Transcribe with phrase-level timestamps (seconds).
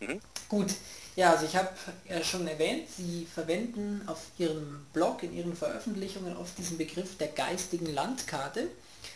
[0.00, 0.20] Mhm.
[0.48, 0.74] Gut,
[1.16, 1.68] ja, also ich habe
[2.08, 7.28] ja schon erwähnt, Sie verwenden auf Ihrem Blog, in Ihren Veröffentlichungen oft diesen Begriff der
[7.28, 8.68] geistigen Landkarte.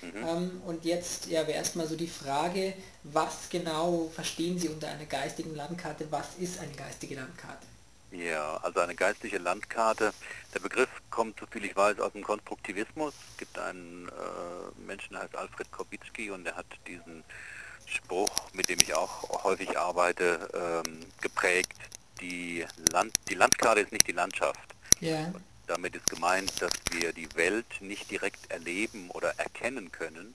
[0.03, 0.27] Mhm.
[0.27, 5.07] Ähm, und jetzt ja, wäre erstmal so die Frage, was genau verstehen Sie unter einer
[5.07, 6.07] geistigen Landkarte?
[6.11, 7.67] Was ist eine geistige Landkarte?
[8.11, 10.13] Ja, also eine geistliche Landkarte.
[10.55, 13.13] Der Begriff kommt, soviel ich weiß, aus dem Konstruktivismus.
[13.33, 17.25] Es gibt einen äh, Menschen, der heißt Alfred Korbitschki und der hat diesen
[17.87, 21.73] Spruch, mit dem ich auch häufig arbeite, ähm, geprägt.
[22.21, 24.61] Die, Land, die Landkarte ist nicht die Landschaft.
[25.01, 25.33] Ja.
[25.67, 30.35] Damit ist gemeint, dass wir die Welt nicht direkt erleben oder erkennen können.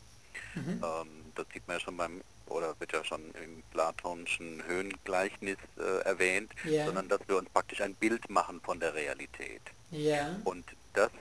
[0.56, 0.84] Mhm.
[0.84, 6.02] Ähm, das sieht man ja schon beim, oder wird ja schon im platonischen Höhengleichnis äh,
[6.04, 6.86] erwähnt, Ja.
[6.86, 9.62] sondern dass wir uns praktisch ein Bild machen von der Realität.
[9.92, 10.36] Ja.
[10.44, 11.12] Und das,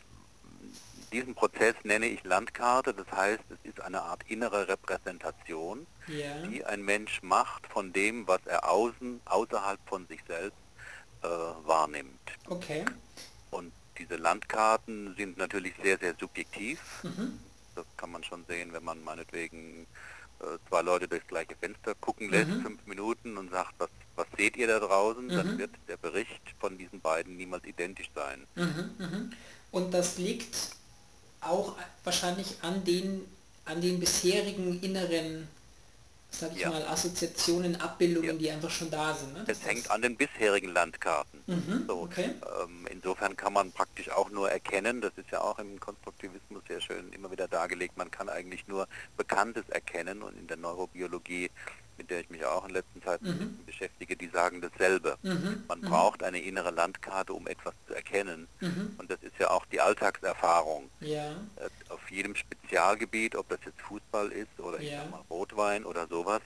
[1.12, 6.42] diesen Prozess nenne ich Landkarte, das heißt, es ist eine Art innere Repräsentation, Ja.
[6.46, 10.56] die ein Mensch macht von dem, was er außen, außerhalb von sich selbst
[11.22, 12.20] äh, wahrnimmt.
[12.48, 12.84] Okay.
[13.50, 16.80] Und diese Landkarten sind natürlich sehr, sehr subjektiv.
[17.02, 17.38] Mhm.
[17.74, 19.86] Das kann man schon sehen, wenn man meinetwegen
[20.40, 22.62] äh, zwei Leute durchs gleiche Fenster gucken lässt, Mhm.
[22.62, 25.30] fünf Minuten und sagt, was, was seht ihr da draußen, Mhm.
[25.36, 28.46] dann wird der Bericht von diesen beiden niemals identisch sein.
[28.54, 28.90] Mhm.
[28.98, 29.32] Mhm.
[29.72, 30.76] Und das liegt
[31.48, 33.24] auch wahrscheinlich an den,
[33.64, 35.48] an den bisherigen inneren,
[36.30, 36.70] sag ich Ja.
[36.70, 38.36] mal, Assoziationen, Abbildungen, Ja.
[38.36, 39.32] die einfach schon da sind.
[39.34, 39.44] Ne?
[39.46, 41.42] Es hängt an den bisherigen Landkarten.
[41.46, 41.84] Mhm.
[41.86, 42.30] So, Okay.
[42.62, 46.80] ähm, insofern kann man praktisch auch nur erkennen, das ist ja auch im Konstruktivismus sehr
[46.80, 51.50] schön immer wieder dargelegt, man kann eigentlich nur Bekanntes erkennen und in der Neurobiologie,
[51.98, 53.58] mit der ich mich auch in letzter Zeit Mhm.
[53.66, 55.18] beschäftige, die sagen dasselbe.
[55.22, 55.64] Mhm.
[55.68, 55.84] Man Mhm.
[55.84, 58.48] braucht eine innere Landkarte, um etwas zu erkennen.
[58.60, 58.94] Mhm.
[58.98, 60.88] Und das ist ja auch die Alltagserfahrung.
[61.00, 61.32] Ja.
[61.56, 65.02] Äh, Auf jedem Spezialgebiet, ob das jetzt Fußball ist oder ich Ja.
[65.02, 66.40] sag mal Rotwein oder sowas,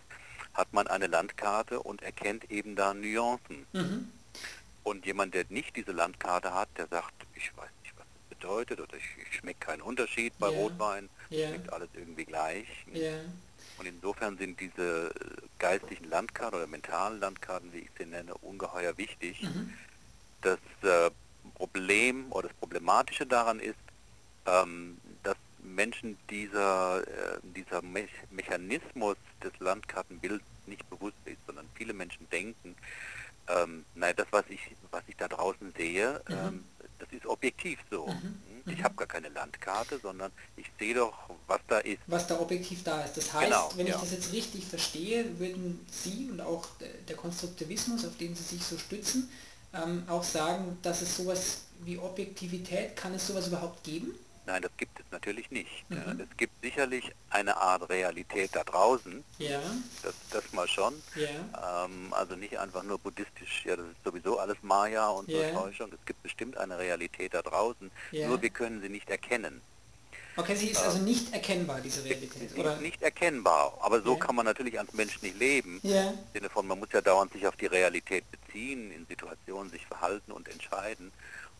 [0.55, 3.67] hat man eine Landkarte und erkennt eben da Nuancen.
[3.73, 4.11] Mhm.
[4.84, 8.80] Und jemand, der nicht diese Landkarte hat, der sagt, ich weiß nicht, was das bedeutet
[8.80, 10.58] oder ich, ich schmecke keinen Unterschied bei Ja.
[10.58, 11.48] Rotwein, Ja.
[11.48, 12.67] schmeckt alles irgendwie gleich.
[12.92, 13.12] Ja.
[13.82, 18.96] Und insofern sind diese äh, geistigen Landkarten oder mentalen Landkarten, wie ich sie nenne, ungeheuer
[18.96, 19.42] wichtig.
[19.42, 19.74] Mhm.
[20.40, 21.10] Das äh,
[21.56, 23.74] Problem oder das Problematische daran ist,
[24.46, 31.92] ähm, dass Menschen dieser, äh, dieser Me Mechanismus des Landkartenbilds nicht bewusst ist, sondern viele
[31.92, 32.76] Menschen denken,
[33.48, 34.60] ähm, naja, das, was ich,
[34.92, 36.34] was ich da draußen sehe, Mhm.
[36.36, 36.64] ähm,
[37.00, 38.06] das ist objektiv so.
[38.06, 38.38] Mhm.
[38.67, 38.84] Ich Mhm.
[38.84, 41.12] habe gar keine Landkarte, sondern ich sehe doch,
[41.46, 41.98] was da ist.
[42.06, 43.17] was da objektiv da ist.
[43.17, 44.00] Das heißt, Genau, wenn ich ja.
[44.00, 46.67] das jetzt richtig verstehe, würden Sie und auch
[47.08, 49.30] der, Konstruktivismus, auf den Sie sich so stützen,
[49.74, 54.12] ähm, auch sagen, dass es sowas wie Objektivität, kann es sowas überhaupt geben?
[54.45, 55.89] Nein, das gibt es natürlich nicht.
[55.89, 56.20] Mhm.
[56.20, 59.61] Es gibt sicherlich eine Art Realität da draußen, Ja,
[60.02, 60.94] das, das mal schon.
[61.14, 65.40] ja, Ähm, also nicht einfach nur buddhistisch, ja, das ist sowieso alles Maya und so
[65.40, 65.52] Ja.
[65.52, 65.92] Täuschung.
[65.92, 68.28] Es gibt bestimmt eine Realität da draußen, Ja.
[68.28, 69.60] nur wir können sie nicht erkennen.
[70.34, 72.78] Okay, sie ist also nicht erkennbar, diese Sie Realität, ist oder?
[72.78, 74.18] nicht erkennbar, aber so Ja.
[74.18, 75.78] kann man natürlich als Mensch nicht leben.
[75.82, 79.70] Ja, Im Sinne von, man muss ja dauernd sich auf die Realität beziehen, in Situationen
[79.70, 81.12] sich verhalten und entscheiden.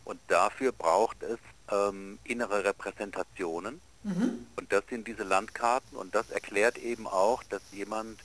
[0.05, 1.37] Und dafür braucht es
[1.71, 3.79] ähm, innere Repräsentationen.
[4.03, 4.47] mhm.
[4.55, 8.19] Und das sind diese Landkarten und das erklärt eben auch, dass jemand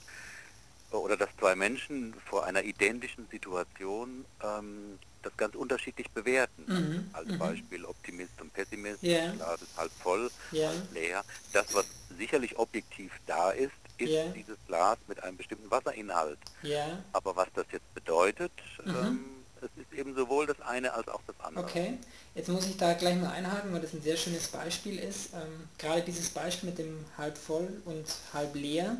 [0.91, 6.63] äh, oder dass zwei Menschen vor einer identischen Situation ähm, das ganz unterschiedlich bewerten.
[6.67, 7.09] Mhm.
[7.13, 7.37] Als Mhm.
[7.39, 9.31] Beispiel Optimist und Pessimist, Ja.
[9.33, 10.69] Glas ist halb voll, Ja.
[10.69, 11.23] halb leer.
[11.53, 11.85] Das, was
[12.17, 14.25] sicherlich objektiv da ist, ist Ja.
[14.29, 16.39] dieses Glas mit einem bestimmten Wasserinhalt.
[16.61, 18.51] ja, Aber was das jetzt bedeutet,
[18.85, 18.95] Mhm.
[18.95, 19.25] ähm,
[19.61, 21.65] es ist eben sowohl das eine als auch das andere.
[21.65, 21.97] Okay,
[22.35, 25.33] jetzt muss ich da gleich mal einhaken, weil das ein sehr schönes Beispiel ist.
[25.33, 28.95] Ähm, gerade dieses Beispiel mit dem halb voll und halb leer,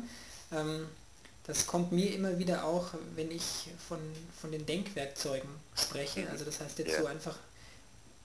[0.52, 0.86] ähm,
[1.44, 3.98] das kommt mir immer wieder auch, wenn ich von,
[4.40, 6.28] von den Denkwerkzeugen spreche.
[6.30, 7.00] Also das heißt jetzt Ja.
[7.00, 7.36] so einfach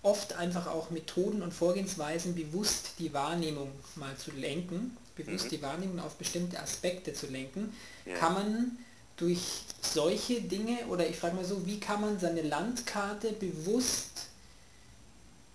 [0.04, 5.50] oft einfach auch Methoden und Vorgehensweisen bewusst die Wahrnehmung mal zu lenken, bewusst Mhm.
[5.50, 7.74] die Wahrnehmung auf bestimmte Aspekte zu lenken,
[8.06, 8.16] Ja.
[8.18, 8.78] kann man
[9.18, 14.28] durch solche Dinge oder ich frage mal so, wie kann man seine Landkarte bewusst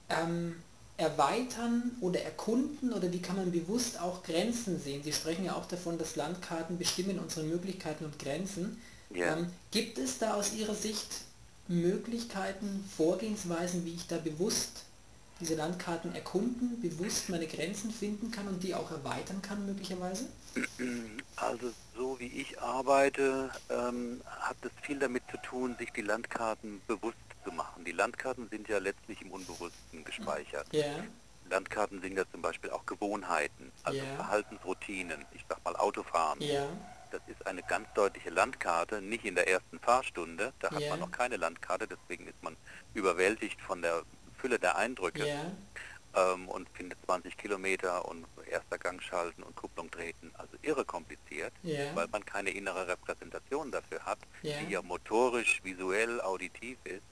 [0.09, 0.57] ähm,
[1.01, 5.03] erweitern oder erkunden oder wie kann man bewusst auch Grenzen sehen?
[5.03, 8.81] Sie sprechen ja auch davon, dass Landkarten bestimmen unsere Möglichkeiten und Grenzen.
[9.09, 9.37] Ja.
[9.37, 11.23] Ähm, gibt es da aus Ihrer Sicht
[11.69, 14.85] Möglichkeiten, Vorgehensweisen, wie ich da bewusst
[15.41, 20.27] diese Landkarten erkunden, bewusst meine Grenzen finden kann und die auch erweitern kann möglicherweise?
[21.37, 26.83] Also so wie ich arbeite, ähm, hat es viel damit zu tun, sich die Landkarten
[26.87, 27.85] bewusst zu machen.
[27.85, 30.67] Die Landkarten sind ja letztlich im Unbewussten gespeichert.
[30.73, 31.05] Ja,
[31.49, 34.05] Landkarten sind ja zum Beispiel auch Gewohnheiten, also Ja.
[34.17, 35.25] Verhaltensroutinen.
[35.33, 36.41] Ich sag mal Autofahren.
[36.41, 36.69] ja,
[37.11, 41.11] das ist eine ganz deutliche Landkarte, nicht in der ersten Fahrstunde, da hat man noch
[41.11, 42.57] keine Landkarte, deswegen ist man
[42.95, 44.03] überwältigt von der
[44.39, 45.27] Fülle der Eindrücke
[46.15, 51.53] ähm, und findet 20 Kilometer und erster Gang schalten und Kupplung treten, also irre kompliziert,
[51.65, 54.59] ja, weil man keine innere Repräsentation dafür hat, Ja.
[54.61, 57.03] die ja motorisch, visuell, auditiv ist,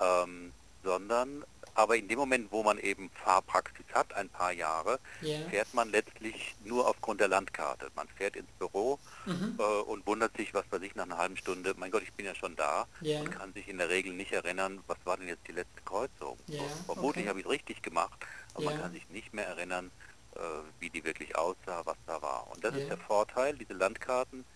[0.00, 0.52] ähm,
[0.82, 1.44] sondern
[1.74, 5.46] aber in dem Moment, wo man eben Fahrpraxis hat, ein paar Jahre, ja.
[5.50, 7.90] fährt man letztlich nur aufgrund der Landkarte.
[7.94, 9.56] Man fährt ins Büro Mhm.
[9.58, 12.24] äh, und wundert sich, was weiß ich, nach einer halben Stunde, mein Gott, ich bin
[12.24, 13.20] ja schon da Ja.
[13.20, 16.38] und kann sich in der Regel nicht erinnern, was war denn jetzt die letzte Kreuzung.
[16.46, 17.28] Ja, Vermutlich okay.
[17.28, 18.18] habe ich es richtig gemacht,
[18.54, 19.90] aber man kann sich nicht mehr erinnern,
[20.36, 20.38] äh,
[20.80, 22.46] wie die wirklich aussah, was da war.
[22.52, 24.46] Und das ist der Vorteil, diese Landkarten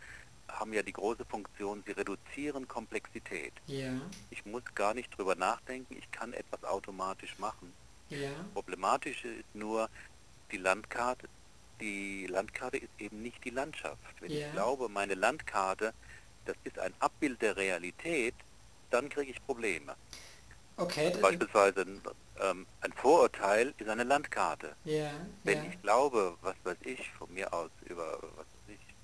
[0.53, 3.55] haben ja die große Funktion, sie reduzieren Komplexität.
[3.67, 3.93] Ja,
[4.31, 7.77] Ich muss gar nicht drüber nachdenken, ich kann etwas automatisch machen.
[8.11, 9.89] ja, Problematische ist nur,
[10.53, 11.29] die Landkarte,
[11.81, 14.21] die Landkarte ist eben nicht die Landschaft.
[14.21, 14.39] Wenn Ja.
[14.39, 15.95] ich glaube, meine Landkarte,
[16.45, 18.35] das ist ein Abbild der Realität,
[18.91, 19.97] dann kriege ich Probleme.
[20.77, 21.13] okay.
[21.21, 22.03] Beispielsweise ein,
[22.41, 24.77] ähm, ein Vorurteil ist eine Landkarte.
[24.85, 25.13] Ja,
[25.45, 28.47] Wenn ja, ich glaube, was weiß ich, von mir aus über was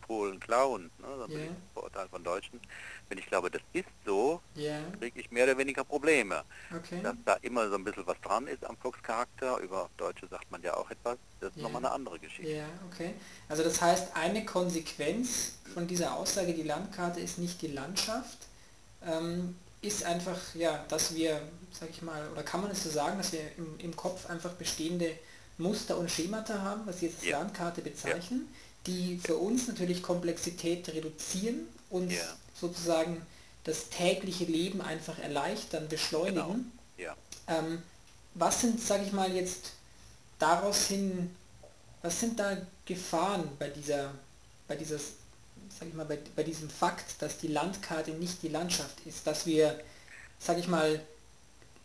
[0.07, 1.25] Polen klauen, ne, Ja.
[1.27, 2.61] ist ein Vorurteil von Deutschen,
[3.09, 6.43] wenn ich glaube, das ist so, ja, kriege ich mehr oder weniger Probleme.
[6.75, 7.01] okay.
[7.03, 10.63] Dass da immer so ein bisschen was dran ist am Fuchscharakter, über Deutsche sagt man
[10.63, 11.63] ja auch etwas, das ist Ja.
[11.65, 12.51] nochmal eine andere Geschichte.
[12.53, 13.15] Ja, okay.
[13.49, 18.39] Also das heißt, eine Konsequenz von dieser Aussage, die Landkarte ist nicht die Landschaft,
[19.05, 23.19] ähm, ist einfach, ja, dass wir, sag ich mal, oder kann man es so sagen,
[23.19, 25.17] dass wir im, im Kopf einfach bestehende
[25.59, 27.39] Muster und Schemata haben, was Sie jetzt als Ja.
[27.39, 28.49] Landkarte bezeichnen,
[28.87, 32.23] die für uns natürlich Komplexität reduzieren und Ja.
[32.61, 33.23] sozusagen
[33.65, 36.73] das tägliche Leben einfach erleichtern, beschleunigen.
[36.99, 37.17] Ja.
[37.49, 37.83] Ähm,
[38.35, 39.73] was sind, sage ich mal, jetzt
[40.39, 41.35] daraus hin,
[42.03, 44.13] was sind da Gefahren bei dieser,
[44.69, 45.15] bei dieses,
[45.79, 49.47] sag ich mal, bei, bei diesem Fakt, dass die Landkarte nicht die Landschaft ist, dass
[49.47, 49.81] wir,
[50.39, 51.01] sag ich mal,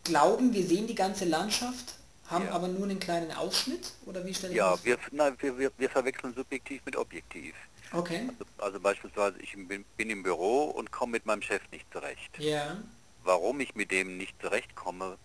[0.04, 1.94] glauben, wir sehen die ganze Landschaft,
[2.28, 2.52] haben Ja.
[2.52, 5.70] aber nur einen kleinen Ausschnitt oder wie stelle ich Ja, das wir, na, wir, wir,
[5.76, 7.54] wir verwechseln subjektiv mit objektiv.
[7.92, 8.28] Okay.
[8.28, 12.30] Also, also beispielsweise, ich bin, bin im Büro und komme mit meinem Chef nicht zurecht.
[12.38, 12.76] Ja,
[13.24, 15.16] Warum ich mit dem nicht zurechtkomme,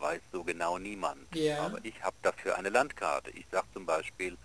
[0.00, 1.20] weiß so genau niemand.
[1.34, 1.60] Ja.
[1.66, 3.30] Aber ich habe dafür eine Landkarte.
[3.30, 4.36] Ich sage zum Beispiel,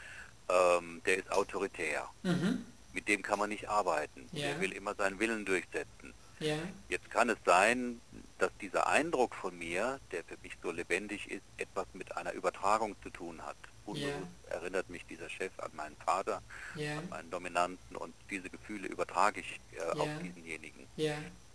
[0.50, 2.08] ähm, der ist autoritär.
[2.24, 2.66] mhm.
[2.94, 4.28] Mit dem kann man nicht arbeiten.
[4.32, 4.48] Ja.
[4.48, 6.14] Der will immer seinen Willen durchsetzen.
[6.40, 6.56] ja,
[6.90, 8.02] Jetzt kann es sein,
[8.40, 12.96] dass dieser Eindruck von mir, der für mich so lebendig ist, etwas mit einer Übertragung
[13.04, 13.58] zu tun hat.
[13.86, 16.42] Unbewusst erinnert mich dieser Chef an meinen Vater,
[16.76, 20.20] ja, an meinen Dominanten und diese Gefühle übertrage ich äh, auf Ja.
[20.24, 20.88] diesenjenigen.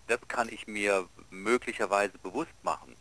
[0.07, 2.95] Das kann ich mir möglicherweise bewusst machen.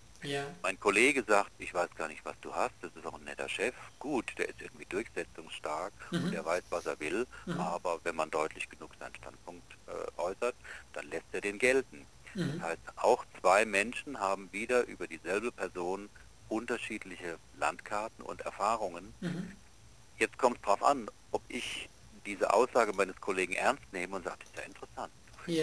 [0.61, 3.49] Mein Kollege sagt, ich weiß gar nicht, was du hast, das ist auch ein netter
[3.49, 3.75] Chef.
[3.99, 6.23] Gut, der ist irgendwie durchsetzungsstark Mhm.
[6.23, 7.59] und der weiß, was er will, Mhm.
[7.59, 10.55] aber wenn man deutlich genug seinen Standpunkt äh, äußert,
[10.93, 12.05] dann lässt er den gelten.
[12.35, 12.59] Mhm.
[12.59, 16.09] Das heißt, auch zwei Menschen haben wieder über dieselbe Person
[16.49, 19.13] unterschiedliche Landkarten und Erfahrungen.
[19.21, 19.51] Mhm.
[20.17, 21.89] Jetzt kommt es darauf an, ob ich
[22.25, 25.13] diese Aussage meines Kollegen ernst nehme und sage, das ist ja interessant.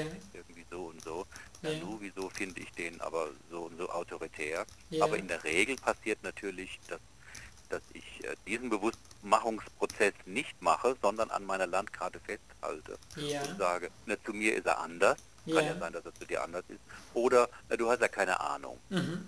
[0.02, 1.26] Ihn irgendwie so und so.
[1.62, 1.70] Ja.
[1.70, 1.78] Ja.
[1.81, 4.67] nu, wieso finde ich den aber so und so autoritär?
[4.90, 5.05] Ja.
[5.05, 7.00] Aber in der Regel passiert natürlich, dass,
[7.69, 14.17] dass ich äh, diesen Bewusstmachungsprozess nicht mache, sondern an meiner Landkarte festhalte und sage, na,
[14.25, 15.19] zu mir ist er anders.
[15.47, 15.61] Kann Ja.
[15.63, 16.81] ja sein, dass er zu dir anders ist.
[17.15, 18.79] Oder na, du hast ja keine Ahnung.
[18.91, 19.27] Mhm.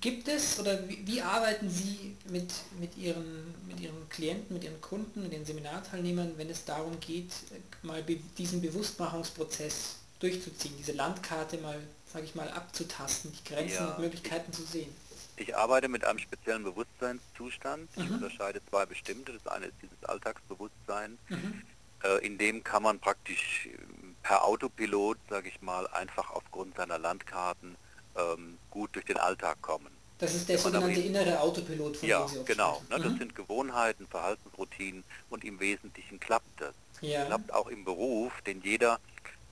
[0.00, 4.80] Gibt es oder wie, wie arbeiten Sie mit, mit, Ihren, mit Ihren Klienten, mit Ihren
[4.80, 10.92] Kunden, mit den Seminarteilnehmern, wenn es darum geht, äh, mal be diesen Bewusstmachungsprozess durchzuziehen, diese
[10.92, 11.78] Landkarte mal,
[12.12, 13.90] sage ich mal, abzutasten, die Grenzen Ja.
[13.92, 14.92] und Möglichkeiten zu sehen?
[15.36, 17.88] Ich arbeite mit einem speziellen Bewusstseinszustand.
[17.96, 18.14] Ich Mhm.
[18.16, 19.32] unterscheide zwei bestimmte.
[19.32, 21.18] Das eine ist dieses Alltagsbewusstsein.
[21.28, 21.62] Mhm.
[22.02, 23.83] Äh, in dem kann man praktisch äh,
[24.24, 27.76] per Autopilot, sage ich mal, einfach aufgrund seiner Landkarten
[28.16, 29.90] ähm, gut durch den Alltag kommen.
[30.18, 32.82] Das ist der sogenannte innere Autopilot, von Ja, dem Sie genau.
[32.90, 33.18] Ne, das Mhm.
[33.18, 36.74] sind Gewohnheiten, Verhaltensroutinen und im Wesentlichen klappt das.
[37.02, 37.24] Ja.
[37.26, 38.98] Klappt auch im Beruf, denn jeder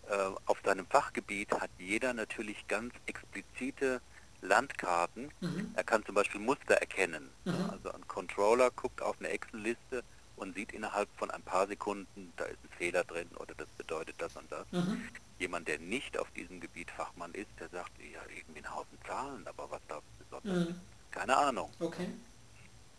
[0.09, 0.15] äh,
[0.47, 4.01] auf seinem Fachgebiet hat jeder natürlich ganz explizite
[4.41, 5.31] Landkarten.
[5.41, 5.71] Mhm.
[5.75, 7.29] Er kann zum Beispiel Muster erkennen.
[7.45, 7.53] ne?
[7.53, 7.71] Mhm.
[7.71, 10.03] Also ein Controller guckt auf eine Excel-Liste
[10.43, 14.17] und sieht innerhalb von ein paar Sekunden, da ist ein Fehler drin oder das bedeutet
[14.19, 14.67] das und das.
[14.73, 15.01] Mhm.
[15.39, 19.47] Jemand, der nicht auf diesem Gebiet Fachmann ist, der sagt, ja, irgendwie ein Haufen Zahlen,
[19.47, 20.71] aber was da besonders Mhm.
[20.75, 21.71] ist, keine Ahnung.
[21.79, 22.09] Okay.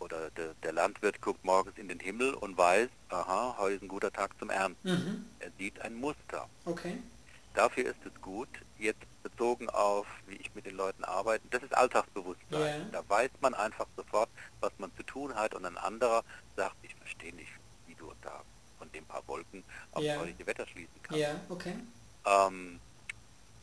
[0.00, 3.88] Oder der, der Landwirt guckt morgens in den Himmel und weiß, aha, heute ist ein
[3.88, 4.88] guter Tag zum Ernten.
[4.90, 5.24] Mhm.
[5.38, 6.48] Er sieht ein Muster.
[6.64, 6.98] Okay.
[7.54, 11.74] Dafür ist es gut, jetzt bezogen auf, wie ich mit den Leuten arbeite, das ist
[11.76, 12.80] Alltagsbewusstsein.
[12.92, 13.00] Ja.
[13.00, 14.28] Da weiß man einfach sofort,
[14.60, 16.24] was man zu tun hat und ein anderer
[16.56, 17.50] sagt, ich verstehe nicht,
[17.86, 18.42] wie du da
[18.78, 21.16] von dem ein paar Wolken auf das heutige Wetter schließen kann.
[21.16, 21.74] Ja, okay.
[22.26, 22.80] Ähm,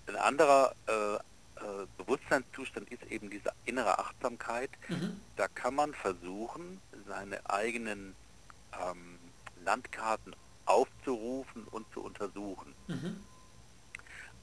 [0.08, 1.20] ein anderer äh, äh,
[1.98, 4.70] Bewusstseinszustand ist eben diese innere Achtsamkeit.
[4.88, 5.20] Mhm.
[5.36, 8.16] Da kann man versuchen, seine eigenen
[8.74, 9.20] ähm,
[9.64, 12.74] Landkarten aufzurufen und zu untersuchen.
[12.88, 13.24] Mhm.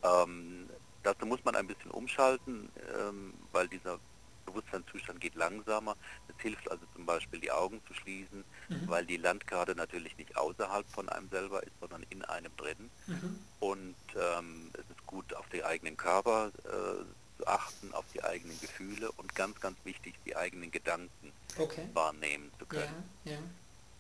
[0.03, 0.69] Ähm,
[1.03, 3.99] dazu muss man ein bisschen umschalten, ähm, weil dieser
[4.47, 5.97] Bewusstseinszustand geht langsamer.
[6.29, 8.89] Es hilft also zum Beispiel die Augen zu schließen, Mhm.
[8.89, 12.91] weil die Landkarte natürlich nicht außerhalb von einem selber ist, sondern in einem drin.
[13.07, 13.39] Mhm.
[13.61, 18.59] Und ähm, es ist gut, auf den eigenen Körper äh, zu achten, auf die eigenen
[18.61, 21.89] Gefühle und ganz, ganz wichtig, die eigenen Gedanken Okay.
[21.93, 23.11] wahrnehmen zu Ja, können.
[23.25, 23.39] ja.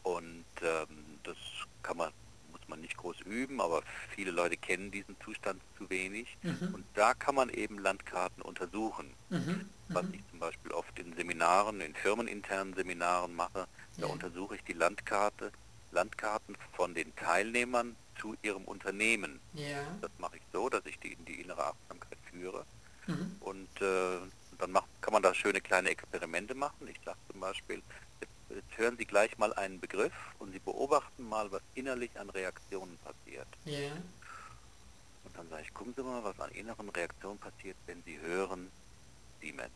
[0.03, 1.37] Und ähm, das
[1.83, 2.13] kann man,
[2.69, 3.83] muss man nicht groß üben, aber
[4.15, 6.37] viele Leute kennen diesen Zustand zu wenig.
[6.43, 6.75] Mhm.
[6.75, 9.11] Und da kann man eben Landkarten untersuchen.
[9.31, 9.69] Mhm.
[9.89, 10.15] Was Mhm.
[10.15, 14.07] ich zum Beispiel oft in Seminaren, in firmeninternen Seminaren mache, da Ja.
[14.07, 15.51] untersuche ich die Landkarte,
[15.93, 19.41] Landkarten von den Teilnehmern zu ihrem Unternehmen.
[19.55, 19.81] Ja.
[20.03, 22.67] Das mache ich so, dass ich die in die innere Achtsamkeit führe.
[23.07, 23.37] Mhm.
[23.41, 24.19] Und äh,
[24.59, 26.87] dann macht, kann man da schöne kleine Experimente machen.
[26.89, 27.81] Ich sage zum Beispiel,
[28.21, 30.13] jetzt, jetzt hören Sie gleich mal einen Begriff
[30.49, 33.47] und Sie beobachten mal, was innerlich an Reaktionen passiert.
[33.67, 33.91] Ja.
[35.25, 38.71] Und dann sage ich, gucken Sie mal, was an inneren Reaktionen passiert, wenn Sie hören
[39.43, 39.71] Siemens,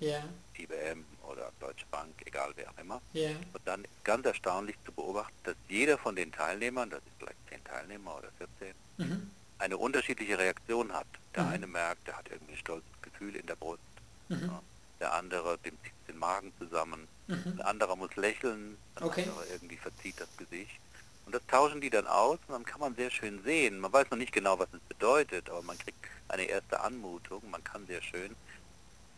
[0.00, 0.22] Ja.
[0.58, 3.00] IBM oder Deutsche Bank, egal wer auch immer.
[3.14, 3.30] Ja.
[3.30, 7.38] Und dann ist ganz erstaunlich zu beobachten, dass jeder von den Teilnehmern, das ist vielleicht
[7.48, 9.30] 10 Teilnehmer oder 14, Mhm.
[9.58, 11.06] eine unterschiedliche Reaktion hat.
[11.34, 11.52] Der Mhm.
[11.52, 13.80] eine merkt, der hat irgendwie ein stolzes Gefühl in der Brust.
[14.28, 14.42] Mhm.
[14.42, 14.62] Ja.
[15.00, 17.08] Der andere, dem zieht den Magen zusammen.
[17.28, 17.54] Mhm.
[17.58, 19.22] Ein anderer muss lächeln, ein Okay.
[19.22, 20.78] anderer irgendwie verzieht das Gesicht.
[21.26, 23.78] Und das tauschen die dann aus und dann kann man sehr schön sehen.
[23.80, 25.98] Man weiß noch nicht genau, was es bedeutet, aber man kriegt
[26.28, 27.42] eine erste Anmutung.
[27.50, 28.34] Man kann sehr schön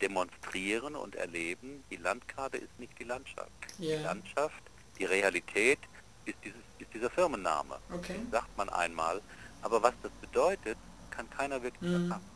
[0.03, 3.51] demonstrieren und erleben, die Landkarte ist nicht die Landschaft.
[3.79, 4.01] Die Ja.
[4.03, 4.61] Landschaft,
[4.99, 5.79] die Realität
[6.25, 7.79] ist, dieses, ist dieser Firmenname.
[7.93, 8.19] Okay.
[8.31, 9.21] Sagt man einmal.
[9.63, 10.79] Aber was das bedeutet,
[11.11, 12.11] kann keiner wirklich Mhm.
[12.11, 12.30] erfassen.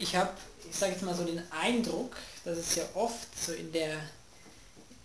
[0.00, 0.30] Ich habe,
[0.68, 3.98] ich sage jetzt mal so den Eindruck, dass es ja oft so in der,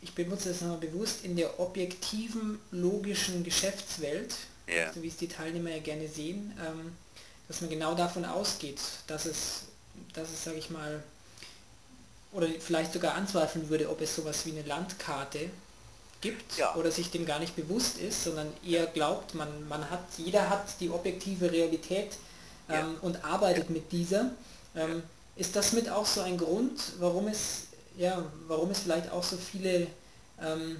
[0.01, 4.33] ich benutze das nochmal bewusst, in der objektiven, logischen Geschäftswelt,
[4.67, 4.91] Ja.
[4.93, 6.95] so wie es die Teilnehmer ja gerne sehen, ähm,
[7.49, 9.63] dass man genau davon ausgeht, dass es,
[10.13, 11.03] dass es, sage ich mal,
[12.31, 15.49] oder vielleicht sogar anzweifeln würde, ob es sowas wie eine Landkarte
[16.21, 16.73] gibt Ja.
[16.75, 20.67] oder sich dem gar nicht bewusst ist, sondern eher glaubt, man, man hat, jeder hat
[20.79, 22.13] die objektive Realität
[22.69, 22.79] Ja.
[22.79, 24.31] ähm, und arbeitet mit dieser.
[24.75, 25.03] Ähm,
[25.35, 27.67] ist das mit auch so ein Grund, warum es,
[27.97, 29.87] ja, warum es vielleicht auch so viele
[30.41, 30.77] ähm,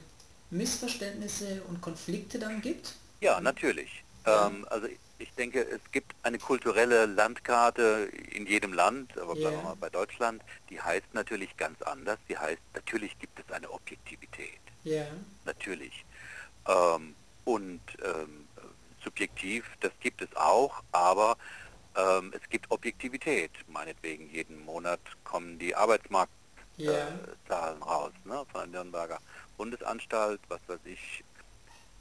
[0.50, 2.94] Missverständnisse und Konflikte dann gibt?
[3.22, 4.04] Ja, natürlich.
[4.26, 4.48] Ja.
[4.48, 4.88] Ähm, also
[5.18, 9.62] ich denke, es gibt eine kulturelle Landkarte in jedem Land, aber bleiben Ja.
[9.64, 12.20] wir mal bei Deutschland, die heißt natürlich ganz anders.
[12.30, 14.60] Die heißt, natürlich gibt es eine Objektivität.
[14.84, 15.06] Ja,
[15.46, 16.06] Natürlich.
[16.68, 18.48] Ähm, und ähm,
[19.04, 21.38] subjektiv, das gibt es auch, aber
[21.96, 23.52] ähm, es gibt Objektivität.
[23.68, 26.30] Meinetwegen, jeden Monat kommen die Arbeitsmarktzahlen
[26.78, 29.20] ja, raus ne, von der Nürnberger
[29.58, 31.24] Bundesanstalt, was weiß ich.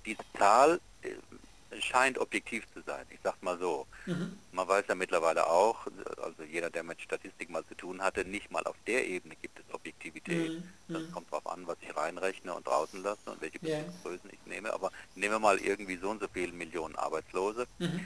[0.04, 3.04] Diese Zahl äh, scheint objektiv zu sein.
[3.10, 3.86] Ich sag mal so.
[4.06, 4.38] mhm.
[4.52, 5.86] Man weiß ja mittlerweile auch,
[6.22, 9.58] also jeder, der mit Statistik mal zu tun hatte, nicht mal auf der Ebene gibt
[9.58, 10.52] es Objektivität.
[10.52, 10.62] Mhm.
[10.88, 11.12] Das Mhm.
[11.12, 13.58] kommt darauf an, was ich reinrechne und draußen lasse und welche.
[14.02, 14.72] Größen ich nehme.
[14.72, 17.66] Aber nehmen wir mal irgendwie so und so viele Millionen Arbeitslose.
[17.78, 18.04] Mhm.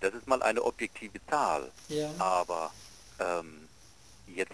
[0.00, 1.70] Das ist mal eine objektive Zahl.
[1.88, 2.70] ja, Aber
[3.18, 3.68] ähm,
[4.26, 4.52] jetzt,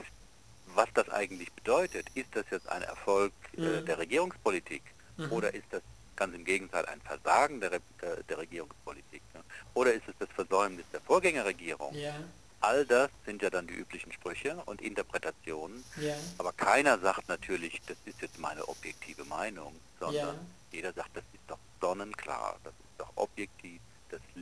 [0.75, 3.85] was das eigentlich bedeutet, ist das jetzt ein Erfolg äh, Mhm.
[3.85, 4.83] der Regierungspolitik
[5.17, 5.31] Mhm.
[5.33, 5.83] oder ist das
[6.17, 9.23] ganz im Gegenteil ein Versagen der, Re der, der Regierungspolitik?
[9.35, 9.41] Ne?
[9.75, 11.95] Oder ist es das Versäumnis der Vorgängerregierung?
[11.95, 12.15] ja,
[12.61, 15.85] All das sind ja dann die üblichen Sprüche und Interpretationen.
[16.01, 20.39] ja, Aber keiner sagt natürlich, das ist jetzt meine objektive Meinung, sondern
[20.73, 23.81] jeder sagt, das ist doch sonnenklar, das ist doch objektiv,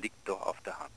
[0.02, 0.90] liegt doch auf der Hand.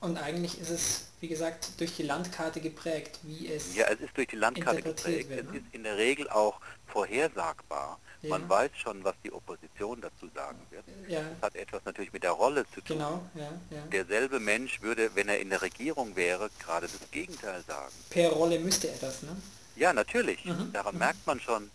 [0.00, 3.74] Und eigentlich ist es, wie gesagt, durch die Landkarte geprägt, wie es...
[3.74, 5.28] Ja, es ist durch die Landkarte geprägt.
[5.30, 5.58] wird, Es ne?
[5.58, 7.98] ist in der Regel auch vorhersagbar.
[8.22, 8.30] Ja.
[8.30, 10.84] Man weiß schon, was die Opposition dazu sagen wird.
[11.08, 12.98] ja, Das hat etwas natürlich mit der Rolle zu tun.
[12.98, 13.82] genau, ja, ja.
[13.92, 17.92] Derselbe Mensch würde, wenn er in der Regierung wäre, gerade das Gegenteil sagen.
[18.10, 19.36] Per Rolle müsste er das, ne?
[19.76, 20.44] Ja, natürlich.
[20.44, 20.98] Mhm, Daran mhm.
[21.00, 21.70] merkt man schon,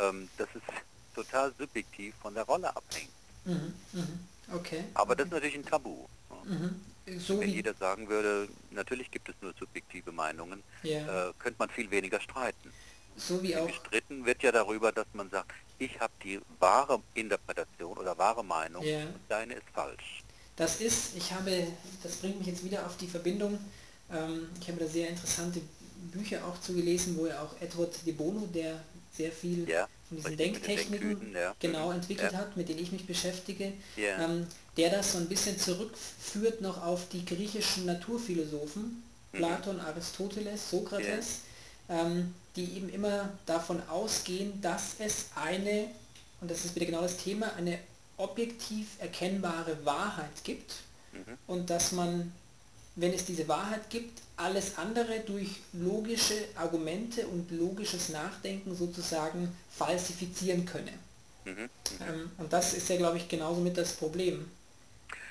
[0.00, 0.62] ähm, dass es
[1.14, 3.10] total subjektiv von der Rolle abhängt.
[3.44, 4.18] Mhm, mhm.
[4.52, 4.84] Okay.
[4.94, 6.06] Aber das ist natürlich ein Tabu.
[6.46, 6.80] Mhm.
[7.18, 11.68] So Wenn jeder sagen würde, natürlich gibt es nur subjektive Meinungen, ja, äh, könnte man
[11.68, 12.72] viel weniger streiten.
[13.16, 17.96] so wie auch, Gestritten wird ja darüber, dass man sagt, ich habe die wahre Interpretation
[17.98, 19.00] oder wahre Meinung Ja.
[19.04, 20.22] und deine ist falsch.
[20.56, 21.66] das ist, ich habe,
[22.02, 23.58] das bringt mich jetzt wieder auf die Verbindung,
[24.10, 25.60] ähm, ich habe da sehr interessante
[26.12, 28.82] Bücher auch zugelesen, wo ja auch Edward de Bono, der
[29.12, 31.54] sehr viel Ja, von diesen den Denktechniken Denktüten, ja.
[31.60, 31.96] genau Mhm.
[31.96, 32.38] entwickelt Ja.
[32.38, 34.46] hat, mit denen ich mich beschäftige, ähm,
[34.76, 39.02] der das so ein bisschen zurückführt noch auf die griechischen Naturphilosophen,
[39.32, 39.36] mhm.
[39.36, 41.40] Platon, Aristoteles, Sokrates,
[41.88, 45.88] ähm, die eben immer davon ausgehen, dass es eine,
[46.40, 47.78] und das ist wieder genau das Thema, eine
[48.16, 50.74] objektiv erkennbare Wahrheit gibt
[51.12, 51.38] mhm.
[51.46, 52.32] und dass man,
[52.96, 60.64] wenn es diese Wahrheit gibt, alles andere durch logische Argumente und logisches Nachdenken sozusagen falsifizieren
[60.64, 60.92] könne.
[61.44, 61.52] Mhm.
[61.52, 61.68] Mhm.
[62.08, 64.48] Ähm, und das ist ja, glaube ich, genauso mit das Problem.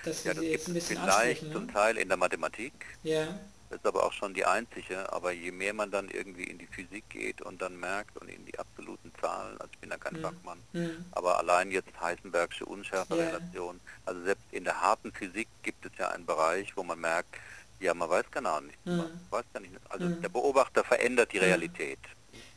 [0.03, 1.53] Dass ja, das ein bisschen vielleicht ne?
[1.53, 2.74] zum Teil in der Mathematik.
[3.03, 3.39] Ja
[3.74, 7.10] ist aber auch schon die einzige, aber je mehr man dann irgendwie in die Physik
[7.10, 10.22] geht und dann merkt und in die absoluten Zahlen, also ich bin da kein mhm.
[10.22, 11.05] Fachmann, mhm.
[11.12, 13.93] aber allein jetzt Heisenbergsche Unschärferelation, yeah.
[14.05, 17.36] also selbst in der harten Physik gibt es ja einen Bereich, wo man merkt,
[17.79, 18.98] ja, man weiß genau nicht, mhm.
[18.98, 20.22] man weiß gar nicht, also mhm.
[20.22, 21.43] der Beobachter verändert die mhm.
[21.43, 22.00] Realität.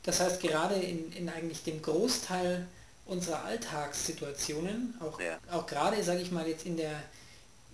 [0.03, 2.67] Das heißt, gerade in, in eigentlich dem Großteil
[3.07, 5.39] unserer Alltagssituationen, auch, ja.
[5.51, 7.03] auch gerade, sage ich mal, jetzt in der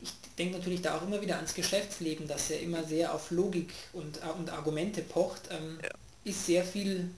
[0.02, 3.72] ich denke natürlich da auch immer wieder ans Geschäftsleben, das ja immer sehr auf Logik
[3.92, 5.90] und, äh, und Argumente pocht, ähm, ja.
[6.24, 7.10] ist sehr viel,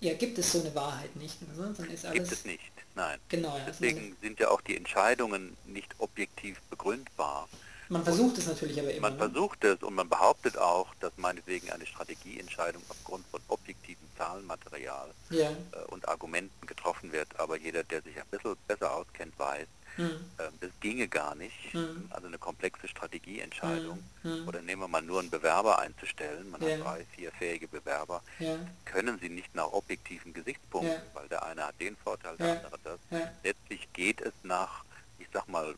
[0.00, 1.36] ja, gibt es so eine Wahrheit nicht.
[1.50, 3.18] Also, dann ist alles, gibt es nicht, nein.
[3.28, 7.48] Genau, ja, Deswegen sind ja auch die Entscheidungen nicht objektiv begründbar.
[7.90, 9.08] Man versucht und es natürlich aber immer.
[9.08, 9.30] Man ne?
[9.30, 15.50] versucht es und man behauptet auch, dass meinetwegen eine Strategieentscheidung aufgrund von objektivem Zahlenmaterial ja.
[15.50, 15.54] äh,
[15.88, 19.66] und Argumenten getroffen wird, aber jeder, der sich ein bisschen besser auskennt, weiß,
[19.98, 20.24] Mhm.
[20.60, 21.74] Das ginge gar nicht.
[21.74, 22.06] Mhm.
[22.10, 24.02] Also eine komplexe Strategieentscheidung.
[24.22, 24.48] Mhm.
[24.48, 26.70] Oder nehmen wir mal nur einen Bewerber einzustellen, man ja.
[26.70, 28.56] hat drei, vier fähige Bewerber, ja.
[28.84, 31.02] können sie nicht nach objektiven Gesichtspunkten, ja.
[31.14, 33.00] weil der eine hat den Vorteil, der andere das.
[33.42, 34.84] Letztlich geht es nach,
[35.18, 35.74] ich sag mal,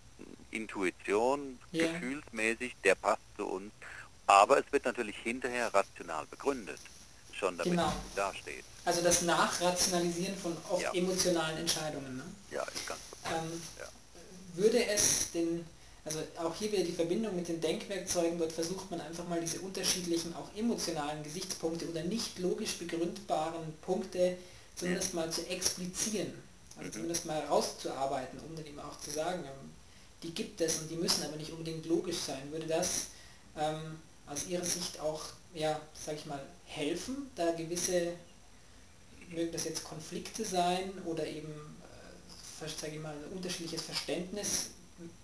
[0.50, 3.72] Intuition, gefühlsmäßig, der passt zu uns.
[4.26, 6.78] Aber es wird natürlich hinterher rational begründet
[7.32, 7.92] schon damit genau.
[8.14, 8.64] dasteht.
[8.84, 10.92] Also das Nachrationalisieren von oft ja.
[10.92, 12.18] emotionalen Entscheidungen.
[12.18, 12.24] Ne?
[12.50, 13.86] Ja, ist ganz ähm, ja
[14.60, 15.64] würde es den,
[16.04, 19.60] also auch hier wieder die Verbindung mit den Denkwerkzeugen, dort versucht man einfach mal diese
[19.60, 24.36] unterschiedlichen, auch emotionalen Gesichtspunkte oder nicht logisch begründbaren Punkte
[24.76, 26.32] zumindest mal zu explizieren,
[26.76, 26.92] also mhm.
[26.92, 29.70] zumindest mal rauszuarbeiten, um dann eben auch zu sagen, ähm,
[30.22, 32.50] die gibt es und die müssen aber nicht unbedingt logisch sein.
[32.50, 33.06] Würde das
[33.58, 35.22] ähm, aus Ihrer Sicht auch,
[35.54, 38.12] ja, sag ich mal, helfen, da gewisse,
[39.30, 41.52] mögen das jetzt Konflikte sein oder eben
[42.68, 44.70] sage ich mal, ein unterschiedliches Verständnis.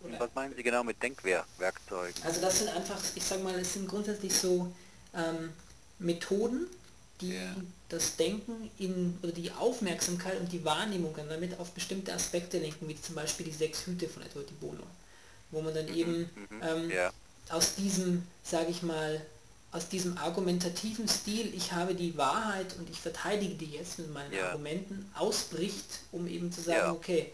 [0.02, 0.20] Oder?
[0.20, 2.22] Was meinen Sie genau mit Denkwerkzeugen?
[2.24, 4.72] Also das sind einfach, ich sage mal, es sind grundsätzlich so
[5.14, 5.52] ähm,
[5.98, 6.66] Methoden,
[7.20, 7.54] die yeah.
[7.88, 12.88] das Denken in, oder die Aufmerksamkeit und die Wahrnehmung dann damit auf bestimmte Aspekte lenken,
[12.88, 14.82] wie zum Beispiel die sechs Hüte von Edward Di Bono,
[15.50, 17.12] wo man dann mhm, eben mhm, ähm, yeah.
[17.50, 19.24] aus diesem, sage ich mal,
[19.72, 24.32] aus diesem argumentativen Stil, ich habe die Wahrheit und ich verteidige die jetzt mit meinen
[24.32, 24.48] ja.
[24.48, 26.92] Argumenten, ausbricht, um eben zu sagen, ja.
[26.92, 27.32] okay.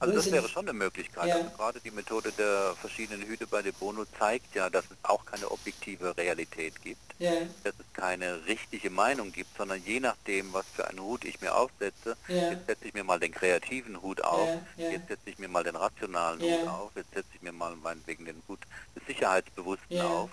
[0.00, 1.28] Also das wäre schon eine Möglichkeit.
[1.28, 1.34] Ja.
[1.36, 5.26] Also gerade die Methode der verschiedenen Hüte bei De Bono zeigt ja, dass es auch
[5.26, 10.88] keine objektive Realität gibt, dass es keine richtige Meinung gibt, sondern je nachdem, was für
[10.88, 15.08] einen Hut ich mir aufsetze, jetzt setze ich mir mal den kreativen Hut auf, jetzt
[15.08, 18.42] setze ich mir mal den rationalen Hut auf, jetzt setze ich mir mal meinetwegen den
[18.48, 18.60] Hut
[18.96, 20.30] des Sicherheitsbewussten auf,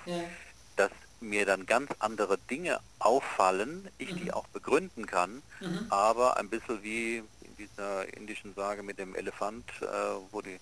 [0.78, 4.18] dass mir dann ganz andere Dinge auffallen, ich mhm.
[4.18, 5.88] die auch begründen kann, mhm.
[5.90, 9.86] aber ein bisschen wie in dieser indischen Sage mit dem Elefant, äh,
[10.32, 10.60] wo die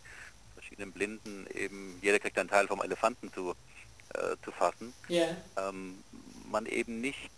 [0.53, 3.53] verschiedenen Blinden eben, jeder kriegt einen Teil vom Elefanten zu,
[4.13, 5.35] äh, zu fassen, yeah.
[5.57, 6.03] ähm,
[6.49, 7.31] man eben nicht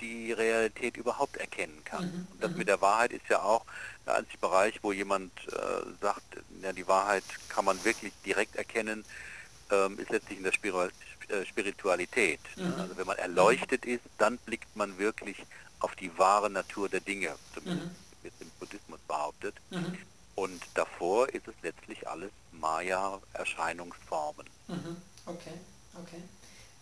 [0.00, 2.04] die Realität überhaupt erkennen kann.
[2.04, 2.26] Mhm.
[2.32, 2.58] Und das mhm.
[2.58, 3.64] mit der Wahrheit ist ja auch
[4.06, 5.52] der einzige Bereich, wo jemand äh,
[6.00, 9.04] sagt, ja, die Wahrheit kann man wirklich direkt erkennen,
[9.70, 10.90] ähm, ist letztlich in der äh,
[11.46, 12.40] Spiritualität.
[12.56, 12.66] Ne?
[12.66, 12.80] Mhm.
[12.80, 15.36] Also wenn man erleuchtet ist, dann blickt man wirklich
[15.80, 18.22] auf die wahre Natur der Dinge, zumindest mhm.
[18.24, 19.54] wird im Buddhismus behauptet.
[19.70, 19.98] Mhm.
[20.34, 24.46] Und davor ist es letztlich alles Maya-Erscheinungsformen.
[24.68, 24.96] Mhm.
[25.26, 25.54] Okay,
[26.00, 26.22] okay.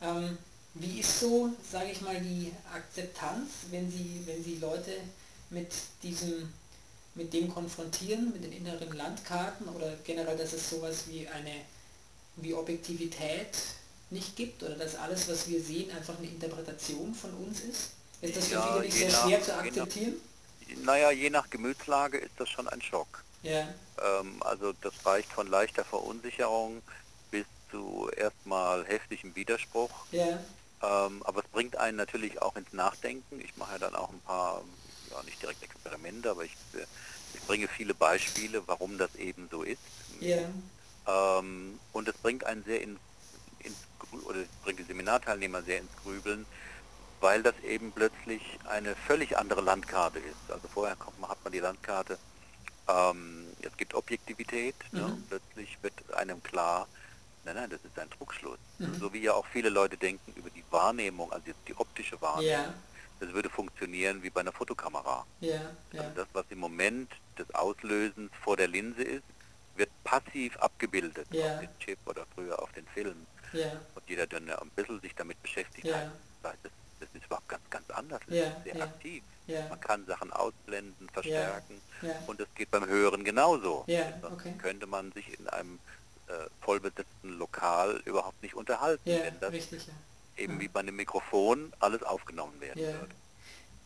[0.00, 0.38] Ähm,
[0.74, 4.92] wie ist so, sage ich mal, die Akzeptanz, wenn Sie, wenn Sie Leute
[5.50, 5.70] mit
[6.02, 6.52] diesem,
[7.14, 11.52] mit dem konfrontieren, mit den inneren Landkarten oder generell, dass es sowas wie eine,
[12.36, 13.58] wie Objektivität
[14.12, 17.90] nicht gibt oder dass alles, was wir sehen, einfach eine Interpretation von uns ist?
[18.20, 20.14] Ist das für ja, viele nicht sehr nach, schwer zu akzeptieren?
[20.68, 23.24] Nach, naja, je nach Gemütslage ist das schon ein Schock.
[23.42, 23.68] Ja.
[24.00, 26.82] Ähm, also das reicht von leichter Verunsicherung
[27.30, 29.90] bis zu erstmal heftigem Widerspruch.
[30.12, 30.38] Ja.
[30.82, 33.40] Ähm, aber es bringt einen natürlich auch ins Nachdenken.
[33.40, 34.62] Ich mache ja dann auch ein paar,
[35.10, 36.52] ja nicht direkt Experimente, aber ich,
[37.34, 39.80] ich bringe viele Beispiele, warum das eben so ist.
[40.20, 40.38] Ja.
[41.06, 43.00] Ähm, und es bringt einen sehr ins
[44.26, 46.46] oder bringt die Seminarteilnehmer sehr ins Grübeln,
[47.20, 50.50] weil das eben plötzlich eine völlig andere Landkarte ist.
[50.50, 52.18] Also vorher kommt, hat man die Landkarte
[52.88, 55.12] ähm, es gibt Objektivität ne, Mhm.
[55.12, 56.88] und plötzlich wird einem klar,
[57.44, 58.58] nein, nein, das ist ein Trugschluss.
[58.78, 58.94] Mhm.
[58.98, 62.50] So wie ja auch viele Leute denken über die Wahrnehmung, also jetzt die optische Wahrnehmung,
[62.50, 62.74] Ja,
[63.20, 65.24] das würde funktionieren wie bei einer Fotokamera.
[65.40, 65.60] ja,
[65.92, 66.10] Also ja.
[66.14, 69.22] das, was im Moment des Auslösens vor der Linse ist,
[69.76, 73.26] wird passiv abgebildet auf den Chip oder früher auf den Film.
[73.52, 75.96] Ja, Und jeder, der ein bisschen sich damit beschäftigt Ja.
[75.96, 76.10] hat,
[76.42, 78.20] das, das ist überhaupt ganz, ganz anders.
[78.26, 79.22] Das Ja, ist sehr aktiv.
[79.68, 81.80] Man kann Sachen ausblenden, verstärken.
[82.26, 83.84] Und das geht beim Hören genauso.
[84.20, 84.54] Sonst okay.
[84.58, 85.78] könnte man sich in einem
[86.28, 89.88] äh, vollbesetzten Lokal überhaupt nicht unterhalten, wenn das richtig,
[90.36, 93.14] eben wie bei einem Mikrofon alles aufgenommen werden würde.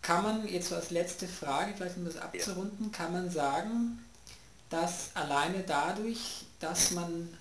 [0.02, 4.04] Kann man jetzt so als letzte Frage, vielleicht um das abzurunden, kann man sagen,
[4.70, 7.36] dass alleine dadurch, dass man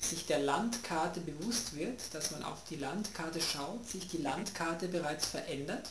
[0.00, 5.26] sich der Landkarte bewusst wird, dass man auf die Landkarte schaut, sich die Landkarte bereits
[5.26, 5.90] verändert?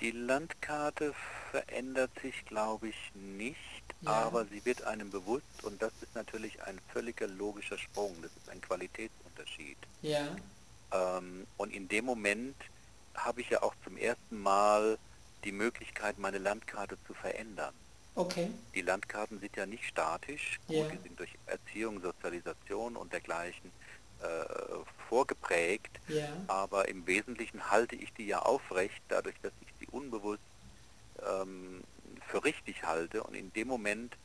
[0.00, 1.14] Die Landkarte
[1.50, 3.58] verändert sich, glaube ich, nicht,
[4.00, 4.10] Ja.
[4.10, 8.20] aber sie wird einem bewusst und das ist natürlich ein völliger logischer Sprung.
[8.22, 9.78] Das ist ein Qualitätsunterschied.
[10.02, 10.36] Ja,
[10.92, 12.56] Ähm, und in dem Moment
[13.14, 14.98] habe ich ja auch zum ersten Mal
[15.44, 17.74] die Möglichkeit, meine Landkarte zu verändern.
[18.14, 20.84] Okay, Die Landkarten sind ja nicht statisch, gut, Ja.
[20.88, 23.70] die sind durch Erziehung, Sozialisation und dergleichen
[24.20, 24.44] äh,
[25.08, 30.42] vorgeprägt, ja, aber im Wesentlichen halte ich die ja aufrecht, dadurch, dass ich sie unbewusst
[31.26, 31.82] ähm,
[32.28, 33.22] für richtig halte.
[33.24, 34.16] Und in dem Moment,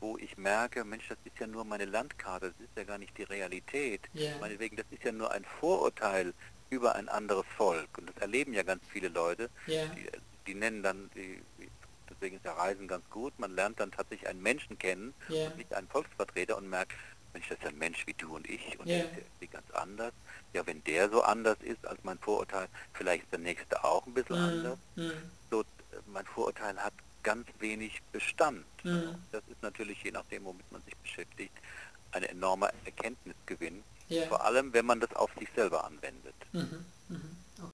[0.00, 3.16] wo ich merke, Mensch, das ist ja nur meine Landkarte, das ist ja gar nicht
[3.18, 6.34] die Realität, ja, meinetwegen, das ist ja nur ein Vorurteil
[6.70, 7.88] über ein anderes Volk.
[7.98, 10.06] Und das erleben ja ganz viele Leute, ja, die,
[10.46, 11.40] die nennen dann, die,
[12.10, 15.56] deswegen ist ja Reisen ganz gut, man lernt dann tatsächlich einen Menschen kennen ja, und
[15.56, 16.92] nicht einen Volksvertreter und merkt,
[17.34, 18.96] Mensch, das ist ein Mensch wie du und ich und Ja.
[18.98, 20.12] der ist ja irgendwie ganz anders.
[20.54, 24.14] Ja, wenn der so anders ist als mein Vorurteil, vielleicht ist der Nächste auch ein
[24.14, 24.78] bisschen anders.
[24.96, 25.12] mm, mm,
[25.50, 25.64] So, äh,
[26.06, 28.64] mein Vorurteil hat ganz wenig Bestand.
[28.84, 29.14] Mhm.
[29.32, 31.52] Das ist natürlich, je nachdem, womit man sich beschäftigt,
[32.12, 33.82] ein enormer Erkenntnisgewinn.
[34.08, 36.34] ja, Vor allem, wenn man das auf sich selber anwendet.
[36.52, 36.86] mhm,